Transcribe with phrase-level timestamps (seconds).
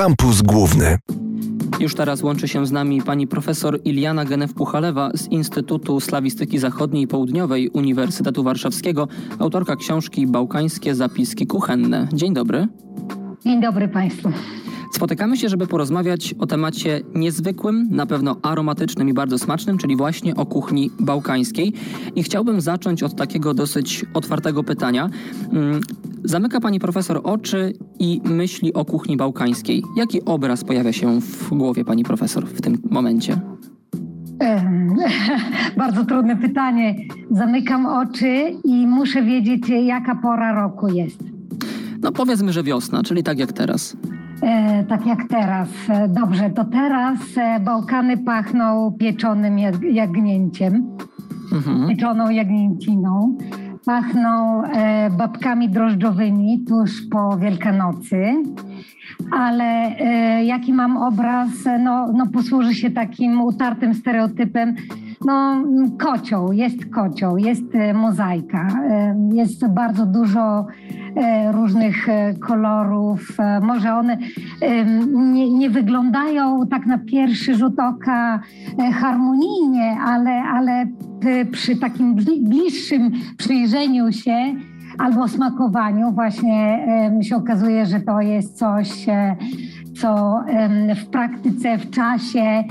[0.00, 0.98] Kampus Główny.
[1.80, 7.06] Już teraz łączy się z nami pani profesor Iliana Genew-Puchalewa z Instytutu Slawistyki Zachodniej i
[7.06, 9.08] Południowej Uniwersytetu Warszawskiego,
[9.38, 12.08] autorka książki Bałkańskie zapiski kuchenne.
[12.12, 12.68] Dzień dobry.
[13.44, 14.32] Dzień dobry Państwu.
[14.90, 20.34] Spotykamy się, żeby porozmawiać o temacie niezwykłym, na pewno aromatycznym i bardzo smacznym, czyli właśnie
[20.34, 21.72] o kuchni bałkańskiej.
[22.14, 25.10] I chciałbym zacząć od takiego dosyć otwartego pytania.
[25.52, 25.80] Mm,
[26.24, 29.82] zamyka pani profesor oczy i myśli o kuchni bałkańskiej.
[29.96, 33.40] Jaki obraz pojawia się w głowie pani profesor w tym momencie?
[35.76, 36.94] Bardzo trudne pytanie.
[37.30, 41.24] Zamykam oczy i muszę wiedzieć, jaka pora roku jest.
[42.02, 43.96] No powiedzmy, że wiosna, czyli tak jak teraz.
[44.42, 45.68] E, tak jak teraz.
[45.88, 50.96] E, dobrze, to teraz e, Bałkany pachną pieczonym jagnięciem,
[51.52, 51.88] mhm.
[51.88, 53.38] pieczoną jagnięciną.
[53.86, 54.62] Pachną
[55.18, 58.32] babkami drożdżowymi tuż po Wielkanocy.
[59.32, 59.96] Ale
[60.44, 61.48] jaki mam obraz?
[61.84, 64.74] No, no posłuży się takim utartym stereotypem.
[65.24, 65.64] No,
[65.98, 70.66] kocioł, jest kocioł, jest e, mozaika, e, jest bardzo dużo
[71.16, 72.06] E, różnych
[72.40, 73.36] kolorów.
[73.62, 74.18] Może one
[75.12, 78.40] nie, nie wyglądają tak na pierwszy rzut oka
[78.92, 80.86] harmonijnie, ale, ale
[81.52, 84.54] przy takim bliższym przyjrzeniu się
[84.98, 86.86] albo smakowaniu właśnie
[87.22, 89.06] się okazuje, że to jest coś,
[89.96, 90.40] co
[90.96, 92.64] w praktyce, w czasie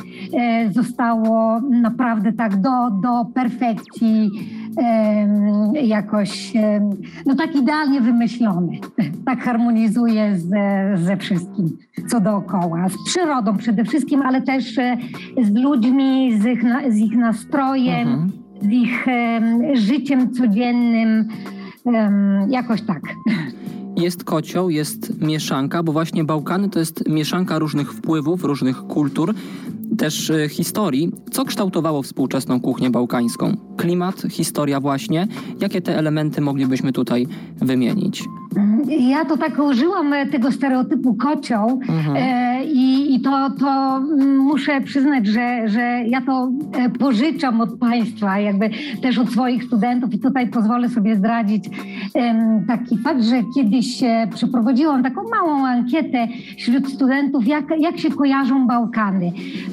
[0.72, 4.32] zostało naprawdę tak do, do perfekcji
[5.84, 6.54] jakoś,
[7.26, 8.80] no tak idealnie wymyślony.
[9.26, 12.90] Tak harmonizuje ze, ze wszystkim, co dookoła.
[12.90, 14.98] Z przyrodą przede wszystkim, ale też e,
[15.42, 18.32] z ludźmi, z ich, z ich nastrojem, mhm.
[18.62, 19.06] z ich
[19.74, 21.28] życiem codziennym.
[22.50, 23.02] Jakoś tak.
[23.96, 29.34] Jest kocioł, jest mieszanka, bo właśnie Bałkany to jest mieszanka różnych wpływów, różnych kultur
[29.98, 31.12] też e, historii.
[31.32, 33.58] Co kształtowało współczesną kuchnię bałkańską?
[33.78, 35.28] Klimat, historia właśnie.
[35.62, 37.28] Jakie te elementy moglibyśmy tutaj
[37.62, 38.24] wymienić?
[38.88, 42.18] Ja to tak użyłam e, tego stereotypu kocioł mhm.
[42.18, 44.00] e, i, i to, to
[44.38, 48.70] muszę przyznać, że, że ja to e, pożyczam od państwa, jakby
[49.02, 51.66] też od swoich studentów i tutaj pozwolę sobie zdradzić
[52.16, 56.28] e, taki fakt, że kiedyś e, przeprowadziłam taką małą ankietę
[56.58, 59.32] wśród studentów, jak, jak się kojarzą Bałkany,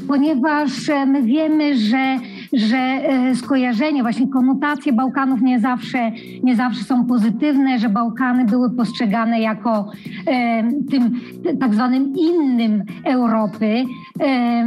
[0.09, 2.19] ponieważ e, my wiemy, że
[2.53, 6.12] że e, skojarzenie, właśnie konotacje Bałkanów nie zawsze,
[6.43, 9.93] nie zawsze są pozytywne, że Bałkany były postrzegane jako
[10.27, 11.21] e, tym
[11.61, 13.84] tak zwanym innym Europy.
[14.21, 14.65] E,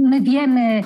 [0.00, 0.80] my wiemy,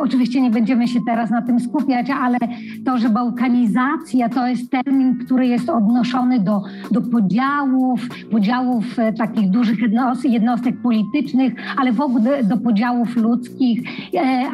[0.00, 2.38] oczywiście nie będziemy się teraz na tym skupiać, ale
[2.84, 9.78] to, że bałkanizacja to jest termin, który jest odnoszony do, do podziałów, podziałów takich dużych
[10.24, 13.82] jednostek politycznych, ale w ogóle do podziałów ludzkich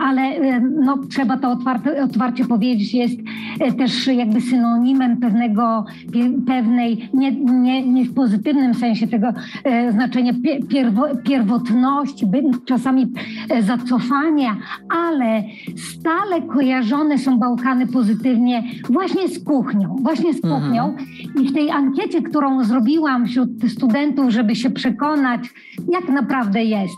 [0.00, 3.16] ale e, no, trzeba to otwarte, otwarcie powiedzieć, jest
[3.60, 5.84] e, też jakby synonimem pewnego,
[6.46, 9.28] pewnej, nie, nie, nie w pozytywnym sensie tego
[9.64, 10.32] e, znaczenia
[10.68, 12.26] pierwo, pierwotności,
[12.64, 13.06] czasami
[13.60, 14.56] zacofania,
[14.88, 15.42] ale
[15.76, 20.84] stale kojarzone są Bałkany pozytywnie właśnie z kuchnią, właśnie z kuchnią.
[20.84, 21.06] Mhm.
[21.42, 25.40] I w tej ankiecie, którą zrobiłam wśród studentów, żeby się przekonać,
[25.92, 26.96] jak naprawdę jest,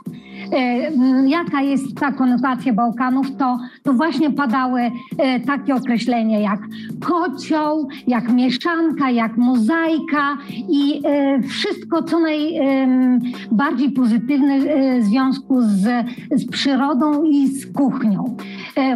[1.27, 4.81] jaka jest ta konotacja Bałkanów, to, to właśnie padały
[5.19, 6.61] e, takie określenia jak
[7.01, 10.37] kocioł, jak mieszanka, jak mozaika
[10.69, 18.37] i e, wszystko, co najbardziej pozytywne e, w związku z, z przyrodą i z kuchnią.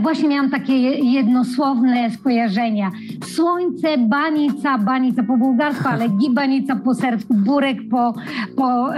[0.02, 2.90] Właśnie miałam takie jednosłowne skojarzenia.
[3.34, 8.14] Słońce, banica, banica po bułgarsku, ale gibanica po serbsku, burek po,
[8.56, 8.90] po,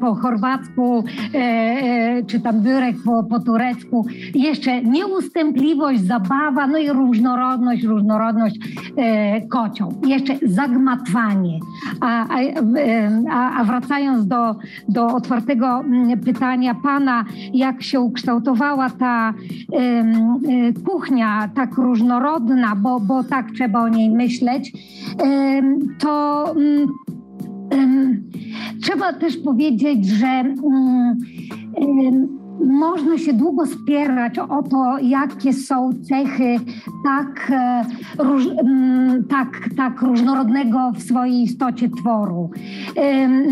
[0.00, 1.04] po chorwacku,
[2.26, 8.58] czy tam burek po, po turecku jeszcze nieustępliwość, zabawa, no i różnorodność, różnorodność
[8.96, 9.92] e, kocioł.
[10.06, 11.58] Jeszcze zagmatwanie.
[12.00, 12.26] A,
[13.30, 14.56] a, a wracając do,
[14.88, 15.84] do otwartego
[16.24, 19.34] pytania pana, jak się ukształtowała ta
[19.72, 24.72] e, kuchnia tak różnorodna, bo, bo tak trzeba o niej myśleć,
[25.98, 26.44] to
[27.70, 28.30] mm,
[28.82, 31.18] trzeba też powiedzieć, że mm,
[32.64, 36.56] można się długo spierać o to, jakie są cechy
[37.04, 37.84] tak, e,
[38.18, 38.46] róż,
[39.28, 42.50] tak, tak różnorodnego w swojej istocie tworu.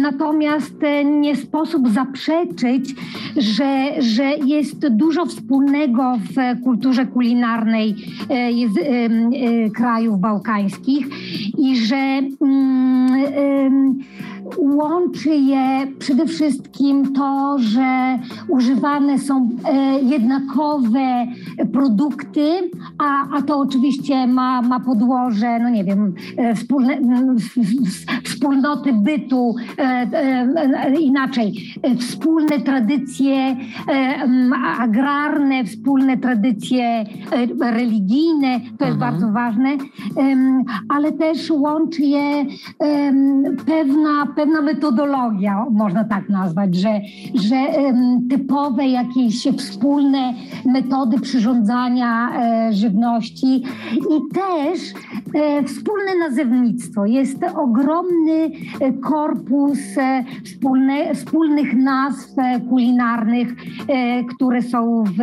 [0.00, 2.94] Natomiast e, nie sposób zaprzeczyć,
[3.36, 7.94] że, że jest dużo wspólnego w kulturze kulinarnej
[8.28, 11.06] e, krajów bałkańskich
[11.58, 12.20] i że
[14.58, 18.18] łączy je przede wszystkim to, że
[18.48, 21.26] używane są e, jednakowe
[21.72, 26.98] produkty, a, a to oczywiście ma, ma podłoże, no nie wiem, e, wspólne,
[28.24, 31.54] wspólnoty bytu, e, inaczej,
[31.98, 33.56] wspólne tradycje
[34.80, 37.04] agrarne, wspólne tradycje
[37.60, 38.98] religijne, to jest Mhm.
[38.98, 39.76] bardzo ważne,
[40.88, 42.44] ale też łączy je
[43.66, 47.00] pewna, pewna metodologia, można tak nazwać, że,
[47.34, 47.56] że
[48.30, 53.62] typowe jakieś wspólne metody przyrządzania e, żywności
[53.92, 54.80] i też
[55.34, 57.06] e, wspólne nazewnictwo.
[57.06, 58.50] Jest ogromny
[58.80, 59.78] e, korpus
[60.44, 62.34] wspólne, wspólnych nazw
[62.68, 63.54] kulinarnych,
[64.34, 65.18] które są w,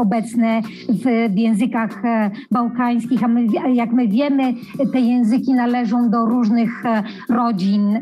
[0.00, 2.02] obecne w, językach
[2.50, 4.54] bałkańskich, a my, jak my wiemy,
[4.92, 6.82] te języki należą do różnych
[7.28, 8.00] rodzin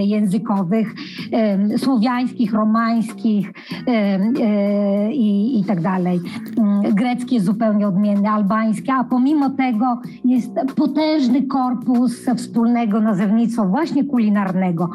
[0.00, 0.94] językowych,
[1.32, 3.52] em, słowiańskich, romańskich
[3.86, 6.20] e, i, i tak dalej.
[6.58, 14.04] Mm, Greckie jest zupełnie odmienne, albańskie, a pomimo tego jest potężny korpus wspólnego nazewnictwa właśnie
[14.04, 14.90] kulinarnego.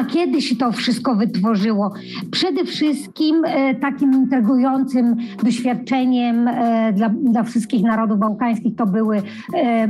[0.00, 1.92] A kiedy się to wszystko wytworzyło?
[2.30, 9.22] Przede wszystkim e, takim intrygującym doświadczeniem e, dla, dla wszystkich narodów bałkańskich to były e,
[9.56, 9.88] e,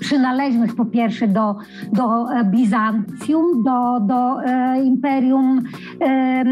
[0.00, 1.56] przynależność po pierwsze do,
[1.92, 2.44] do e,
[3.16, 5.62] Bizancjum, do, do e, Imperium,
[6.00, 6.44] e,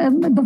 [0.00, 0.42] e, do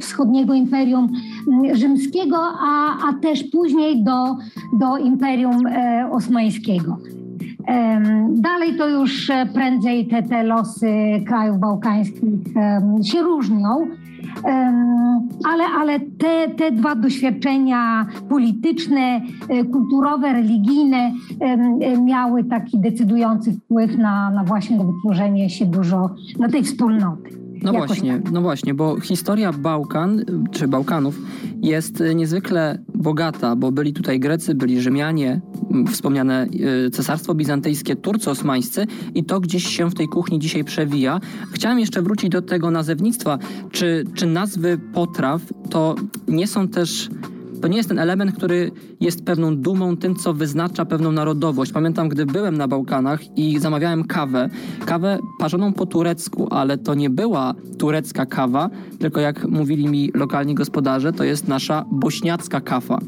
[0.00, 1.08] wschodniego Imperium
[1.48, 4.36] mm, Rzymskiego, a, a też później do,
[4.78, 5.62] do Imperium
[6.10, 6.98] Osmańskiego.
[8.30, 10.92] Dalej to już prędzej te, te losy
[11.26, 12.40] krajów bałkańskich
[13.02, 13.86] się różnią,
[15.44, 23.98] ale, ale te, te dwa doświadczenia polityczne, e, kulturowe, religijne e, miały taki decydujący wpływ
[23.98, 27.49] na, na właśnie wytworzenie się dużo, na tej wspólnoty.
[27.62, 31.18] No Jakoś właśnie, no właśnie, bo historia Bałkan, czy Bałkanów
[31.62, 35.40] jest y, niezwykle bogata, bo byli tutaj Grecy, byli Rzymianie,
[35.70, 36.46] m, wspomniane
[36.86, 41.20] y, Cesarstwo Bizantyjskie, Turcy Osmańscy i to gdzieś się w tej kuchni dzisiaj przewija.
[41.52, 43.38] Chciałem jeszcze wrócić do tego nazewnictwa.
[43.70, 45.94] Czy, czy nazwy potraw to
[46.28, 47.10] nie są też
[47.60, 48.70] to nie jest ten element, który
[49.00, 51.72] jest pewną dumą tym, co wyznacza pewną narodowość.
[51.72, 54.48] Pamiętam, gdy byłem na Bałkanach i zamawiałem kawę,
[54.86, 60.54] kawę parzoną po turecku, ale to nie była turecka kawa, tylko jak mówili mi lokalni
[60.54, 62.98] gospodarze, to jest nasza bośniacka kawa.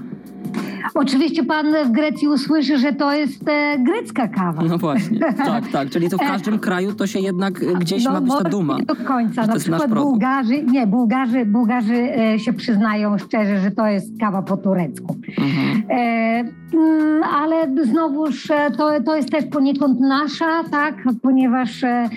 [0.95, 4.63] Oczywiście pan w Grecji usłyszy, że to jest e, grecka kawa.
[4.63, 5.91] No właśnie, tak, tak.
[5.91, 8.79] Czyli to w każdym kraju to się jednak y, gdzieś ma być ta duma.
[8.79, 9.47] nie do końca.
[9.47, 9.95] Na przykład.
[9.95, 15.17] Bułgarzy, nie, Bułgarzy, Bułgarzy e, się przyznają szczerze, że to jest kawa po turecku.
[15.39, 15.83] Mhm.
[15.91, 16.45] E,
[16.75, 22.09] mm, ale znowuż e, to, to jest też poniekąd nasza, tak, ponieważ e,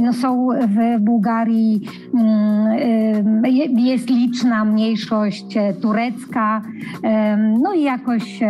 [0.00, 1.80] no, są w Bułgarii
[2.14, 6.62] mm, e, je- jest liczna mniejszość e, turecka,
[7.04, 7.36] e,
[7.74, 8.40] i jakoś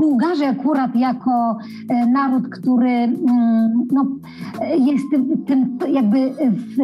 [0.00, 4.06] Bułgarzy akurat jako e, naród, który mm, no,
[4.78, 6.76] jest tym, tym jakby w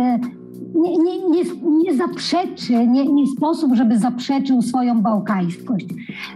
[0.74, 1.42] nie, nie, nie,
[1.84, 5.86] nie zaprzeczy, nie, nie sposób, żeby zaprzeczył swoją bałkańskość,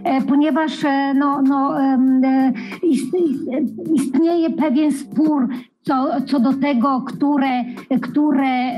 [0.03, 1.75] e, ponieważ e, no, no,
[3.93, 5.47] istnieje pewien spór
[5.87, 7.63] co, co do tego, które,
[8.01, 8.75] które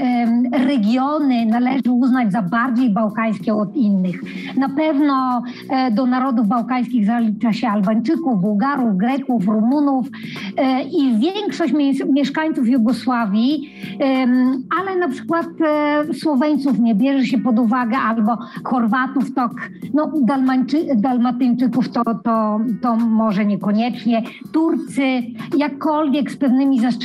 [0.51, 4.21] regiony należy uznać za bardziej bałkańskie od innych.
[4.57, 10.07] Na pewno e, do narodów bałkańskich zalicza się Albańczyków, Bułgarów, Greków, Rumunów
[10.57, 13.73] e, i większość mie- mieszkańców Jugosławii,
[14.79, 19.49] ale na przykład e, Słoweńców nie bierze się pod uwagę, albo Chorwatów, to
[19.93, 20.11] no,
[20.95, 24.23] Dalmatyńczyków to, to, to może niekoniecznie.
[24.51, 25.23] Turcy,
[25.57, 26.96] jakkolwiek z pewnymi zastrzeżeniami,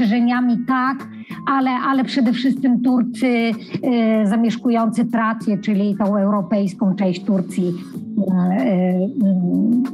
[0.66, 1.08] tak,
[1.46, 7.74] ale, ale przede wszystkim Turcy e, zamieszkujący Trację, czyli tą europejską część Turcji,
[8.18, 9.08] e, e,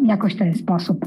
[0.06, 1.06] jakoś ten sposób.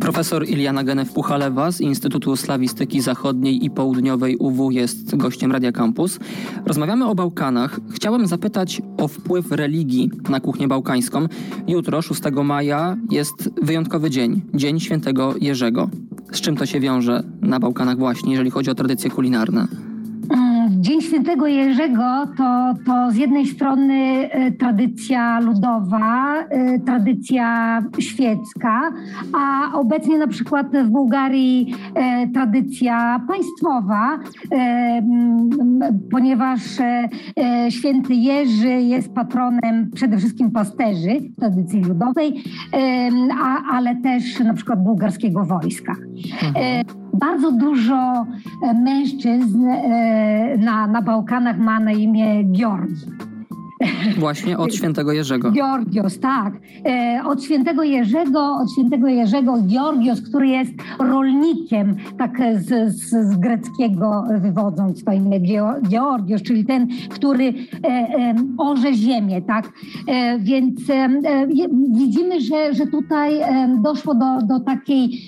[0.00, 6.18] Profesor Iliana Genew-Puchalewa z Instytutu Slawistyki Zachodniej i Południowej UW jest gościem Radia Campus.
[6.66, 7.80] Rozmawiamy o Bałkanach.
[7.90, 11.26] Chciałem zapytać o wpływ religii na kuchnię bałkańską.
[11.66, 15.88] Jutro, 6 maja, jest wyjątkowy dzień, Dzień Świętego Jerzego.
[16.32, 19.66] Z czym to się wiąże na Bałkanach właśnie, jeżeli chodzi o tradycje kulinarne?
[20.30, 23.94] Mm, Dzień Świętego Jerzego to, to z jednej strony
[24.30, 28.92] e, tradycja ludowa, e, tradycja świecka,
[29.32, 34.18] a obecnie na przykład w Bułgarii e, tradycja państwowa,
[36.10, 36.60] ponieważ
[37.68, 42.44] święty Jerzy jest patronem przede wszystkim pasterzy tradycji ludowej,
[43.72, 45.96] ale też na przykład bułgarskiego wojska.
[46.56, 48.26] E, bardzo dużo
[48.62, 53.06] e, mężczyzn e, na, na Bałkanach ma na imię Georgi.
[54.18, 55.52] Właśnie od świętego Jerzego.
[55.52, 56.54] Georgios, tak.
[56.86, 63.36] E, od świętego Jerzego, od świętego Jerzego Georgios, który jest rolnikiem, tak z, z, z
[63.36, 65.40] greckiego wywodząc to imię
[65.88, 69.72] Georgios, czyli ten, który e, orze ziemię, tak.
[70.08, 70.80] E, więc
[71.96, 73.40] widzimy, że, że tutaj
[73.82, 75.20] doszło do, do takiej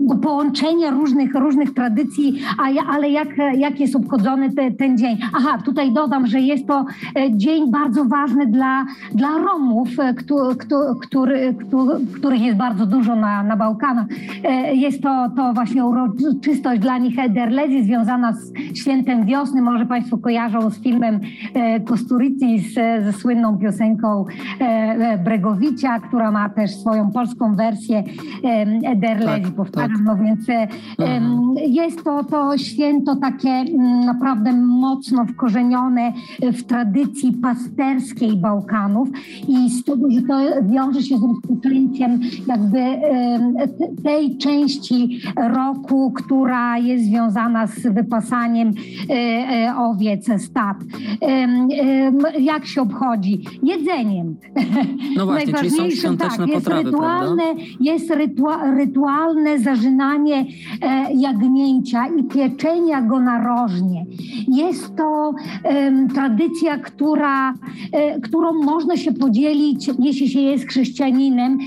[0.00, 3.28] do połączenia różnych, różnych tradycji, a ale jak,
[3.58, 5.18] jak jest obchodzony te, ten dzień?
[5.36, 6.84] Aha, tutaj dodam, że jest to
[7.16, 13.42] e, dzień bardzo ważny dla, dla Romów, który, który, który, których jest bardzo dużo na,
[13.42, 14.06] na Bałkanach.
[14.44, 19.62] E, jest to, to właśnie uroczystość dla nich Ederlezi związana z świętem wiosny.
[19.62, 21.20] Może Państwo kojarzą z filmem
[21.54, 24.24] e, Kosturici z, ze słynną piosenką
[25.24, 28.04] Bregowicia, która ma też swoją polską wersję
[28.84, 29.42] Ederlezi.
[29.42, 29.96] Tak powtarzam.
[29.96, 30.04] Tak.
[30.04, 30.46] No więc
[30.98, 35.69] um, jest to, to święto takie mm, naprawdę mocno wkorzenione
[36.52, 39.08] w tradycji pasterskiej Bałkanów
[39.48, 42.80] i z tego, że to wiąże się z rozpoczęciem jakby
[44.02, 50.76] tej części roku, która jest związana z wypasaniem e, e, owiec, stad.
[52.40, 53.44] Jak się obchodzi?
[53.62, 54.36] Jedzeniem.
[55.16, 57.64] No właśnie, czyli są świąteczne tak, potrawy, jest rytualne, prawda?
[57.80, 60.46] Jest rytua, rytualne zażynanie
[60.82, 64.06] e, jagnięcia i pieczenia go na rożnie.
[64.48, 65.32] Jest to
[66.14, 67.54] tradycja, która,
[67.92, 71.58] e, którą można się podzielić, jeśli się jest chrześcijaninem,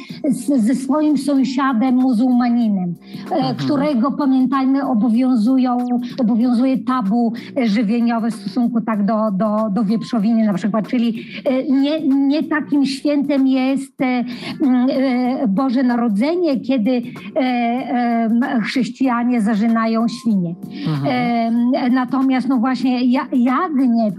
[0.58, 2.96] ze swoim sąsiadem muzułmaninem,
[3.32, 3.56] e, mhm.
[3.56, 5.78] którego pamiętajmy obowiązują,
[6.20, 7.34] obowiązuje tabu
[7.64, 11.26] żywieniowe w stosunku tak do, do, do wieprzowiny na przykład, czyli
[11.70, 13.98] nie, nie takim świętem jest
[15.48, 17.02] Boże Narodzenie, kiedy
[18.64, 20.56] chrześcijanie zażynają świnie.
[20.88, 21.94] Mhm.
[21.94, 23.06] Natomiast no właśnie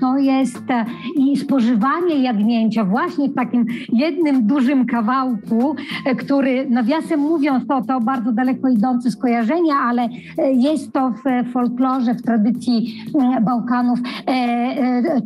[0.00, 0.84] to jest e,
[1.16, 8.00] i spożywanie jagnięcia właśnie w takim jednym dużym kawałku, e, który nawiasem mówiąc to, to
[8.00, 13.04] bardzo daleko idące skojarzenia, ale e, jest to w folklorze, w tradycji
[13.42, 13.98] Bałkanów.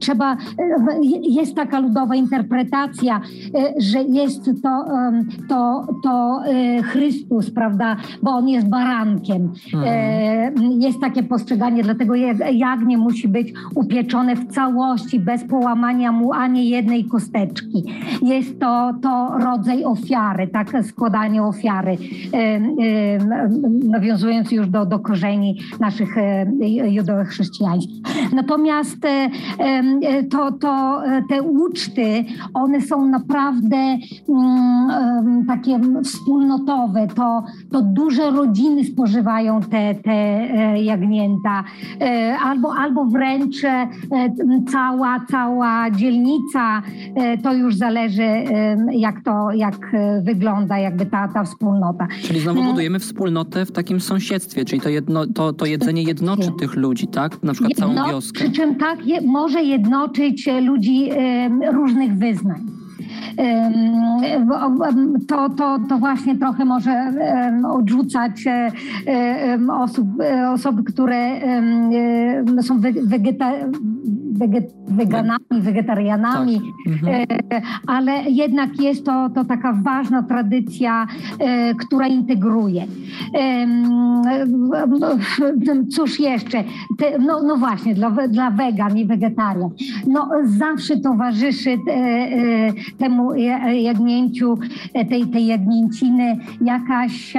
[0.01, 0.37] Trzeba,
[1.23, 3.21] jest taka ludowa interpretacja,
[3.79, 4.85] że jest to,
[5.49, 6.41] to, to
[6.83, 9.53] Chrystus, prawda, bo on jest barankiem.
[9.75, 10.81] Mhm.
[10.81, 12.15] Jest takie postrzeganie, dlatego
[12.53, 17.85] jagnię musi być upieczone w całości, bez połamania mu ani jednej kosteczki.
[18.23, 21.97] Jest to, to rodzaj ofiary, tak, składanie ofiary,
[23.89, 26.15] nawiązując już do, do korzeni naszych
[26.89, 28.03] judo-chrześcijańskich.
[28.33, 28.99] Natomiast
[30.31, 33.77] to, to te uczty, one są naprawdę
[34.29, 41.65] mm, takie wspólnotowe, to, to duże rodziny spożywają te, te e, jagnięta,
[42.01, 43.89] e, albo, albo wręcz e,
[44.73, 46.83] cała, cała dzielnica,
[47.43, 48.29] to już zależy
[48.93, 52.07] jak to, jak wygląda jakby ta, ta wspólnota.
[52.23, 56.77] Czyli znowu budujemy wspólnotę w takim sąsiedztwie, czyli to, jedno, to, to jedzenie jednoczy tych
[56.77, 57.43] ludzi, tak?
[57.43, 58.41] Na przykład Jedno, całą wioskę.
[58.41, 61.11] Przy czym tak je, może jednoczyć ludzi
[61.73, 62.67] różnych wyznań
[65.29, 67.13] to, to, to właśnie trochę może
[67.73, 68.71] odrzucać e,
[69.73, 71.41] osób, e, osoby, które
[72.63, 73.53] są wegeta,
[74.89, 76.95] weganami, wegetarianami, tak.
[76.95, 77.27] mhm.
[77.53, 81.07] E, ale jednak jest to, to taka ważna tradycja,
[81.81, 82.87] która integruje.
[85.91, 86.65] Cóż jeszcze?
[87.21, 89.71] No, no właśnie, dla, dla wegan i wegetarian.
[90.07, 91.79] No zawsze towarzyszy
[92.99, 93.35] temu
[93.83, 94.59] jagnięciu,
[94.95, 97.35] e, tej, tej jagnięciny jakaś,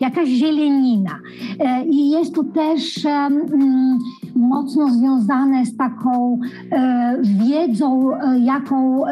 [0.00, 1.18] jakaś zieleńina.
[1.60, 3.06] E, I jest to też
[4.36, 6.35] mocno związane z taką
[6.72, 9.02] e, wiedzą, jaką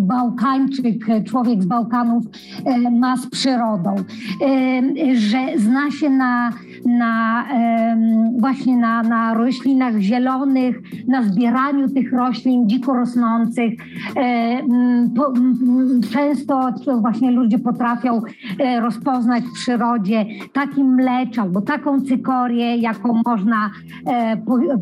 [0.00, 2.24] Bałkańczyk, człowiek z Bałkanów
[2.92, 3.94] ma z przyrodą,
[5.14, 6.52] że zna się na,
[6.86, 7.44] na
[8.38, 13.72] właśnie na, na roślinach zielonych, na zbieraniu tych roślin dziko rosnących,
[16.12, 18.22] często właśnie ludzie potrafią
[18.58, 23.70] e, rozpoznać w przyrodzie taki mlecz albo taką cykorię, jaką można
[24.06, 24.36] e,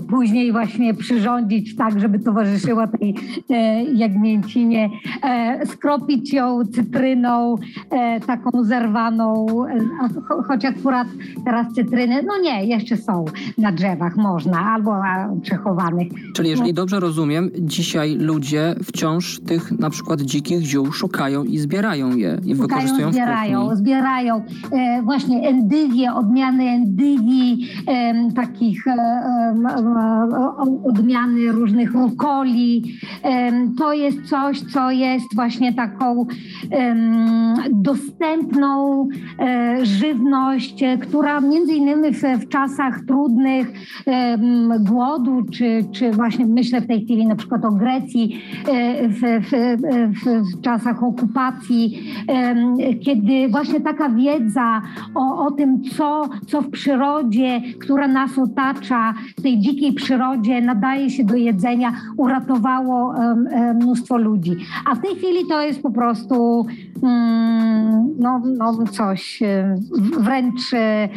[0.09, 3.15] później właśnie przyrządzić tak, żeby towarzyszyła tej
[3.51, 4.91] e, jagnięcinie,
[5.65, 7.57] skropić ją cytryną
[8.27, 9.47] taką zerwaną,
[10.49, 11.09] choć akurat
[11.45, 12.23] teraz cytryny.
[12.23, 13.25] No nie, jeszcze są
[13.59, 14.93] na drzewach, można, albo
[15.43, 16.09] przechowanych.
[16.35, 22.17] Czyli jeżeli dobrze rozumiem, dzisiaj ludzie wciąż tych na przykład dzikich ziół szukają i zbierają
[22.17, 23.79] je i Szukają, wykorzystują zbierają, w kuchni.
[23.79, 24.43] zbierają
[24.73, 29.55] e, właśnie endywie, odmiany endywii, em, takich e, e,
[30.85, 32.83] odmiany różnych rukoli.
[33.23, 36.27] Em, to jest coś, co jest właśnie taką
[37.71, 43.73] dostępną e, żywność, e, która między innymi w, w czasach trudnych
[44.81, 49.51] głodu, czy, czy właśnie myślę w tej chwili na przykład o Grecji, e, w, w,
[50.25, 52.13] w, czasach okupacji,
[53.05, 54.83] kiedy właśnie taka wiedza
[55.15, 61.11] o, o tym, co, co w przyrodzie, która nas otacza, w tej dzikiej przyrodzie nadaje
[61.11, 63.15] się do jedzenia, uratowało
[63.75, 64.57] mnóstwo ludzi.
[64.87, 66.67] A w tej chwili to jest po prostu
[67.03, 69.43] mm, no, no coś
[70.19, 71.09] wręcz e,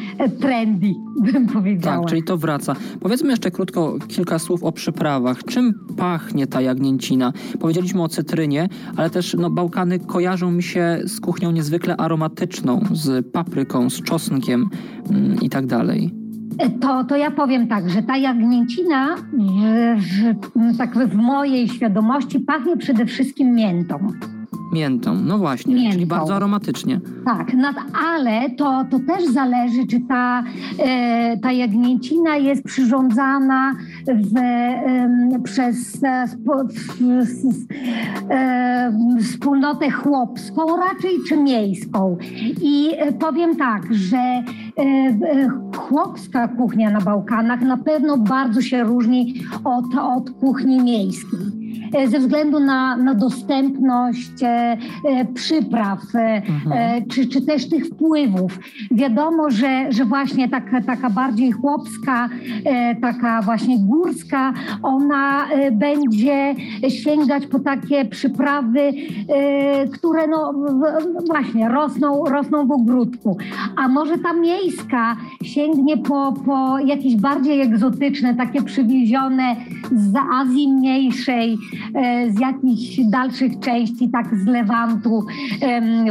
[0.54, 0.94] trendy,
[1.32, 1.98] bym powiedziała.
[1.98, 2.76] Tak, czyli to wraca.
[3.00, 5.44] Powiedzmy jeszcze krótko kilka słów o przyprawach.
[5.44, 7.34] Czym pachnie ta jagnięcina?
[7.60, 13.32] Powiedzieliśmy o cytrynie, ale też no, Bałkany kojarzą mi się z kuchnią niezwykle aromatyczną, z
[13.32, 14.70] papryką, z czosnkiem
[15.10, 16.12] mm, i tak dalej.
[16.82, 19.16] To, to ja powiem tak, że ta jagnięcina
[19.98, 24.08] w, w, tak w mojej świadomości pachnie przede wszystkim miętą.
[24.74, 25.92] Miętą, no właśnie, Miętą.
[25.92, 27.00] czyli bardzo aromatycznie.
[27.26, 27.76] Tak, nad,
[28.16, 30.44] ale to, to też zależy, czy ta,
[30.80, 33.74] e, ta jagnięcina jest przyrządzana
[34.08, 36.64] w, em, przez e, spo,
[38.30, 42.18] e, wspólnotę chłopską raczej, czy miejską.
[42.62, 44.44] I e, powiem tak, że e,
[44.78, 49.34] e, chłopska kuchnia na Bałkanach na pewno bardzo się różni
[49.64, 51.63] od, od kuchni miejskiej e,
[52.08, 58.60] ze względu na, na dostępność e, e, przypraw, e, e, czy, czy też tych wpływów.
[58.92, 62.30] Wiadomo, że, że właśnie taka, taka bardziej chłopska,
[62.66, 64.54] e, taka właśnie górska,
[64.84, 66.56] ona e, będzie
[66.90, 68.80] sięgać po takie przyprawy,
[69.30, 73.38] e, które no w- właśnie rosną, rosną w ogródku.
[73.76, 79.56] A może ta miejska sięgnie po, po jakieś bardziej egzotyczne, takie przywiezione
[79.92, 81.58] z Azji Mniejszej, e,
[82.30, 85.26] z jakichś dalszych części, tak z Lewantu,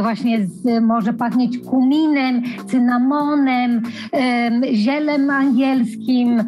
[0.01, 6.43] właśnie z, może pachnieć kuminem, cynamonem, em, zielem angielskim,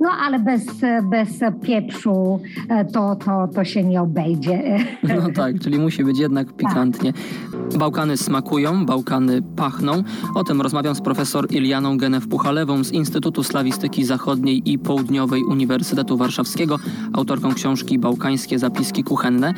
[0.00, 0.66] no ale bez,
[1.10, 4.60] bez pieprzu e, to, to, to się nie obejdzie.
[5.20, 7.12] No tak, czyli musi być jednak pikantnie.
[7.78, 10.02] Bałkany smakują, Bałkany pachną.
[10.34, 16.76] O tym rozmawiam z profesor Ilianą Genew-Puchalewą z Instytutu Slawistyki Zachodniej i Południowej Uniwersytetu Warszawskiego,
[17.20, 19.54] autorką książki Bałkańskie zapiski kuchenne.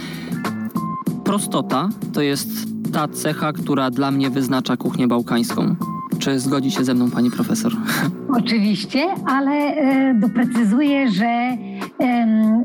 [1.25, 2.49] Prostota to jest
[2.93, 5.77] ta cecha, która dla mnie wyznacza kuchnię bałkańską.
[6.19, 7.73] Czy zgodzi się ze mną pani profesor?
[8.39, 11.57] Oczywiście, ale e, doprecyzuję, że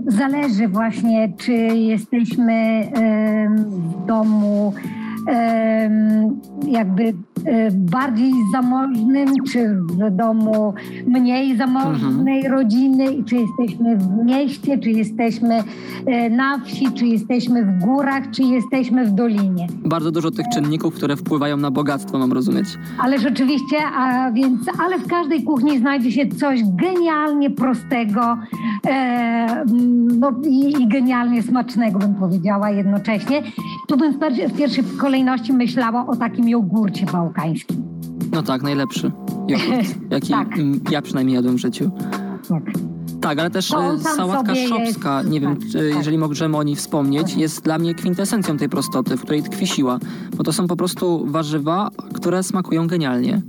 [0.08, 2.88] zależy właśnie, czy jesteśmy
[3.70, 4.74] w domu
[6.68, 7.04] jakby
[7.46, 10.74] e, bardziej zamożnym, czy w domu
[11.08, 15.64] mniej zamożnej rodziny, i czy jesteśmy w mieście, czy jesteśmy
[16.06, 19.68] e, na wsi, czy jesteśmy w górach, czy jesteśmy w dolinie.
[19.86, 22.68] Bardzo dużo tych czynników, które wpływają na bogactwo, mam rozumieć.
[23.00, 28.38] Ale rzeczywiście, a więc, ale w każdej kuchni znajdzie się coś genialnie prostego
[28.88, 29.66] e,
[30.20, 33.44] no, i, i genialnie smacznego, bym powiedziała jednocześnie.
[33.88, 34.14] Tu bym
[34.48, 35.17] w pierwszej kolejności
[35.54, 37.84] myślała o takim jogurcie bałkańskim.
[38.32, 39.12] No tak, najlepszy
[39.48, 40.48] jogurt, jaki Tak.
[40.92, 41.92] ja przynajmniej jadłem w życiu.
[42.50, 42.64] Tak.
[43.22, 45.98] Tak, ale też e, sałatka szopska, jest- nie wiem, tak, czy, tak.
[45.98, 50.00] jeżeli możemy o niej wspomnieć, jest dla mnie kwintesencją tej prostoty, w której tkwi siła.
[50.38, 53.42] Bo to są po prostu warzywa, które smakują genialnie.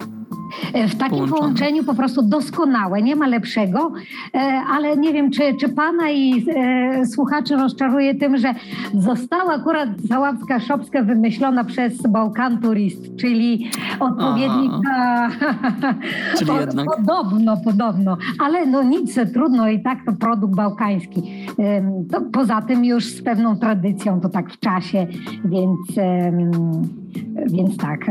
[0.75, 1.40] E, W takim Połączone.
[1.40, 3.92] połączeniu po prostu doskonałe, nie ma lepszego,
[4.35, 4.38] e,
[4.73, 8.55] ale nie wiem, czy, czy pana i e, słuchaczy rozczaruje tym, że
[8.94, 14.73] została akurat Załaska Szopska wymyślona przez Bałkan Turist, czyli odpowiednik...
[16.38, 21.23] Czyli jednak- Podobno, podobno, ale no nic, trudno i tak to produkt bałkański.
[22.12, 25.07] To poza tym już z pewną tradycją, to tak w czasie,
[25.44, 25.79] więc,
[27.51, 28.07] więc tak,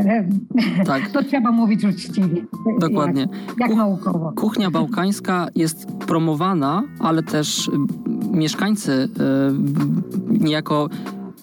[0.86, 2.44] Tak, to trzeba mówić uczciwie.
[2.80, 3.20] dokładnie.
[3.48, 4.32] Jak, jak Kuch- naukowo.
[4.36, 7.70] Kuchnia bałkańska jest promowana, ale też y,
[8.30, 9.08] mieszkańcy y,
[10.44, 10.88] niejako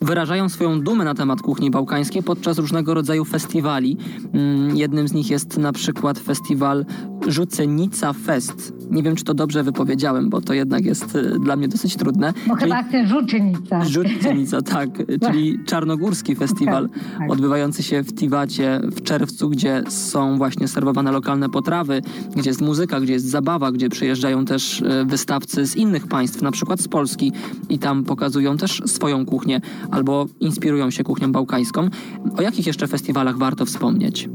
[0.01, 3.97] wyrażają swoją dumę na temat kuchni bałkańskiej podczas różnego rodzaju festiwali.
[4.33, 6.85] Mm, Jednym z nich jest na przykład festiwal
[7.27, 8.73] Rzucenica Fest.
[8.91, 12.33] Nie wiem, czy to dobrze wypowiedziałem, bo to jednak jest y, dla mnie dosyć trudne.
[12.47, 13.85] Bo chyba chce Żuczynica.
[13.85, 14.89] Rzucenica, tak,
[15.25, 17.31] czyli czarnogórski festiwal tak.
[17.31, 22.01] odbywający się w Tiwacie w czerwcu, gdzie są właśnie serwowane lokalne potrawy,
[22.35, 26.51] gdzie jest muzyka, gdzie jest zabawa, gdzie przyjeżdżają też y, wystawcy z innych państw, na
[26.51, 27.31] przykład z Polski
[27.69, 29.61] i tam pokazują też swoją kuchnię
[29.91, 31.89] albo inspirują się kuchnią bałkańską.
[32.37, 34.29] O jakich jeszcze festiwalach warto wspomnieć?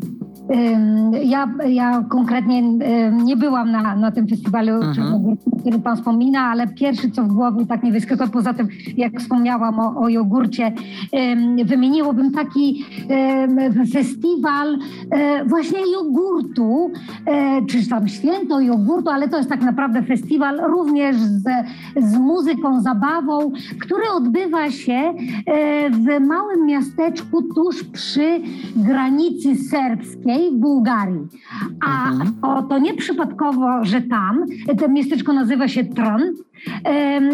[1.23, 2.63] Ja, ja konkretnie
[3.25, 5.15] nie byłam na, na tym festiwalu, Mhm.
[5.15, 9.21] o którym Pan wspomina, ale pierwszy, co w głowie tak nie wyskakuje, poza tym, jak
[9.21, 10.73] wspomniałam o, o jogurcie,
[11.33, 12.85] ym, wymieniłabym taki
[13.93, 14.79] festiwal
[15.11, 16.91] e, właśnie jogurtu,
[17.27, 21.43] e, czy tam święto jogurtu, ale to jest tak naprawdę festiwal również z,
[21.97, 25.15] z muzyką, zabawą, który odbywa się e,
[25.91, 28.41] w małym miasteczku tuż przy
[28.77, 31.21] granicy serbskiej w Bułgarii.
[31.81, 32.33] A Mhm.
[32.43, 34.45] o, to nie przypadkowo, że tam,
[34.79, 36.21] to miasteczko nazywa się Tron,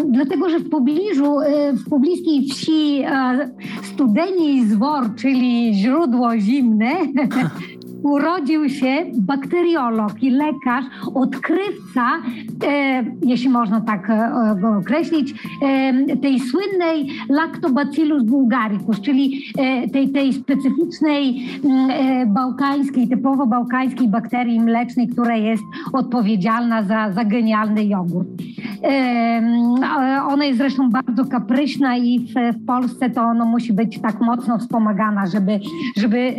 [0.09, 3.49] dlatego że w pobliżu, e, w pobliskiej wsi e,
[3.83, 6.91] Studeni Zwor, czyli źródło zimne,
[8.03, 12.07] urodził się bakteriolog i lekarz, odkrywca,
[12.67, 14.31] e, jeśli można tak e,
[14.61, 21.47] go określić, e, tej słynnej Lactobacillus bulgaricus, czyli e, tej, tej specyficznej
[21.89, 28.27] e, bałkańskiej, typowo bałkańskiej bakterii mlecznej, która jest odpowiedzialna za, za genialny jogurt.
[30.27, 34.57] Ona jest zresztą bardzo kapryśna i w, w Polsce to ono musi być tak mocno
[34.57, 35.59] wspomagana, żeby,
[35.97, 36.33] żeby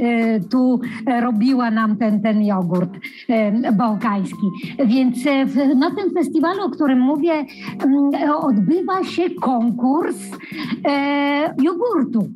[0.51, 2.91] tu e, robiła nam ten, ten jogurt
[3.73, 4.47] bałkański.
[4.87, 7.33] Więc e, na tym festiwalu, o którym mówię,
[7.85, 10.17] mm, odbywa się konkurs
[10.89, 12.29] e, jogurtu.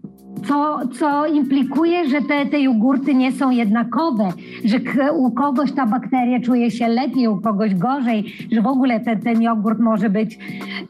[0.48, 4.29] Co, co implikuje, że te, te jogurty nie są jednakowe,
[4.64, 4.79] że
[5.12, 9.42] u kogoś ta bakteria czuje się lepiej, u kogoś gorzej, że w ogóle ten, ten
[9.42, 10.38] jogurt może być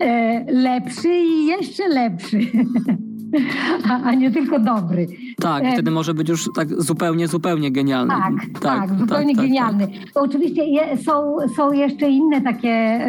[0.01, 2.39] e, lepszy i jeszcze lepszy,
[4.05, 5.07] a, nie tylko dobry.
[5.41, 8.15] Tak, wtedy może być już tak zupełnie, zupełnie genialny.
[8.15, 9.89] Tak, tak, zupełnie tak, genialny.
[10.15, 13.01] To oczywiście je, są, są jeszcze inne takie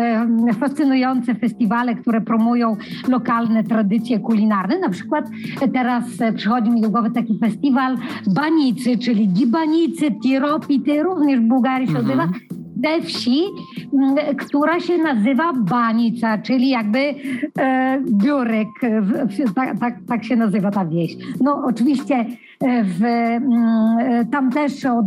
[0.60, 4.80] fascynujące festiwale, które promują lokalne tradycje kulinarne.
[4.80, 5.26] Na przykład
[5.74, 11.88] teraz e, przychodzi mi do głowy taki festiwal Banicy, czyli Gibanicy, Tiropity, również w Bułgarii
[11.88, 12.20] się Mhm.
[12.20, 12.40] odbywa.
[12.84, 13.44] Ze wsi,
[13.94, 17.00] m, która się nazywa Banica, czyli jakby
[17.60, 19.02] e, biurek, e,
[19.56, 21.18] tak, tak, tak się nazywa ta wieś.
[21.42, 25.06] No oczywiście e, w, mm, e, tam też od,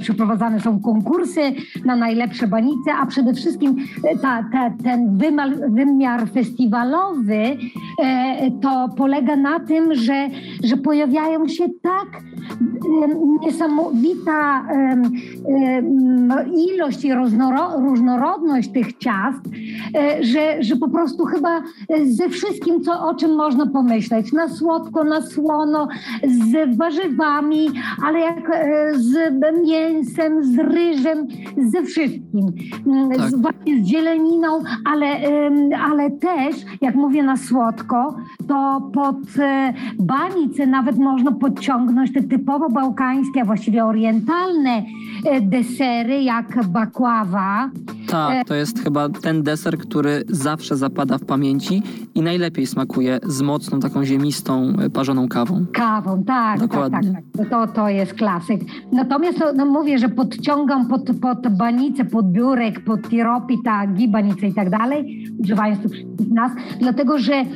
[0.00, 1.40] przeprowadzane są konkursy
[1.84, 3.76] na najlepsze banice, a przede wszystkim
[4.22, 5.18] ta, ta, ten
[5.68, 7.56] wymiar, festiwalowy
[8.62, 10.28] to polega na tym, że,
[10.64, 12.22] że pojawiają się tak
[13.40, 14.64] niesamowita
[16.72, 17.14] ilość i
[17.78, 19.40] różnorodność tych ciast,
[19.94, 21.62] e, że, że po prostu chyba e,
[22.06, 25.88] ze wszystkim, co, o czym można pomyśleć, na słodko, na słono,
[26.24, 27.68] z warzywami,
[28.06, 29.34] ale jak e, z
[29.66, 31.26] mięsem, z ryżem,
[31.56, 32.52] ze wszystkim.
[32.86, 33.30] Mm, Tak.
[33.30, 35.06] Z, właśnie z zieleniną, ale,
[35.90, 37.81] ale też, jak mówię na słodko,
[38.48, 44.82] to pod e, banicę nawet można podciągnąć te typowo bałkańskie, a właściwie orientalne
[45.24, 47.70] e, desery, jak bakława.
[48.08, 51.82] Tak, to jest chyba ten deser, który zawsze zapada w pamięci
[52.14, 55.66] i najlepiej smakuje z mocną, taką ziemistą, y, parzoną kawą.
[55.72, 57.12] Kawą, tak, Dokładnie.
[57.12, 57.50] tak, tak, tak.
[57.50, 58.60] To, to jest klasyk.
[58.92, 64.54] Natomiast no, no mówię, że podciągam pod, pod banicę, pod biurek, pod tiropita, gibanicę i
[64.54, 67.46] tak dalej, używając tych wszystkich nazw, dlatego że e,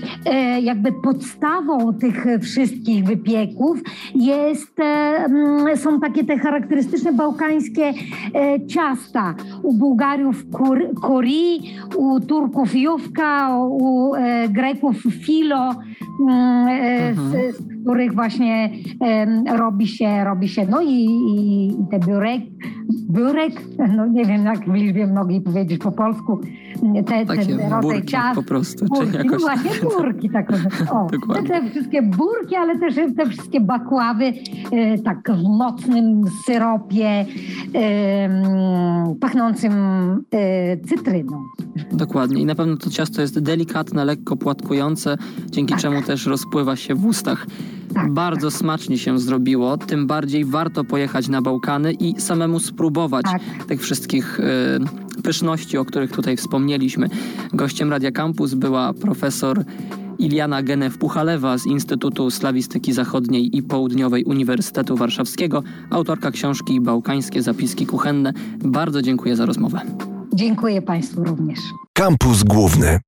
[0.62, 3.78] jakby podstawą tych e, wszystkich wypieków
[4.14, 7.84] jest, e, mm, są takie te charakterystyczne bałkańskie
[8.34, 9.34] e, ciasta.
[9.62, 11.60] U Bułgariów kur, kuri,
[11.96, 15.74] u Turków jówka, u e, Greków filo,
[16.20, 17.52] mm, e, Mhm.
[17.52, 18.70] z, z których właśnie
[19.56, 22.42] robi się, robi się, no i, i, i te biurek,
[23.10, 23.52] biurek,
[23.96, 26.40] no nie wiem jak w liczbie mnogiej powiedzieć po polsku,
[27.06, 28.34] te, ten rodzaj ciast.
[28.34, 29.70] po prostu, czy jakoś no właśnie
[30.06, 30.50] burki, tak.
[30.92, 31.48] O, te, Dokładnie.
[31.48, 34.24] te wszystkie burki, ale też te wszystkie bakławy
[34.72, 37.26] e, tak w mocnym syropie
[37.74, 38.42] em,
[39.20, 39.72] pachnącym
[40.32, 41.42] e, cytryną.
[41.92, 42.42] Dokładnie.
[42.42, 45.16] I na pewno to ciasto jest delikatne, lekko płatkujące,
[45.50, 45.82] dzięki Tak.
[45.82, 47.46] czemu też rozpływa się w ustach.
[47.94, 53.42] Tak, Bardzo smacznie się zrobiło, tym bardziej warto pojechać na Bałkany i samemu spróbować Tak.
[53.68, 57.08] tych wszystkich y, pyszności, o których tutaj wspomnieliśmy.
[57.52, 59.64] Gościem Radia Campus była profesor
[60.18, 68.32] Iliana Genew-Puchalewa z Instytutu Slawistyki Zachodniej i Południowej Uniwersytetu Warszawskiego, autorka książki Bałkańskie zapiski kuchenne.
[68.58, 69.80] Bardzo dziękuję za rozmowę.
[70.34, 71.58] Dziękuję Państwu również.
[71.92, 72.98] Kampus Główny.